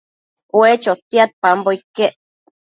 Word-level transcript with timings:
ue 0.59 0.69
chotiadpambo 0.83 1.69
iquec 1.77 2.13